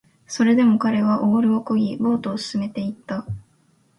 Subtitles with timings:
[0.25, 3.23] それでも彼はオールを漕ぎ、ボートを進めていった